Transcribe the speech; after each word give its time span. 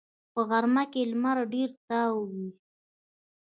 په 0.33 0.41
غرمه 0.49 0.83
کې 0.91 1.01
لمر 1.11 1.37
ډېر 1.53 1.69
تاو 1.87 2.15
وي 2.31 2.47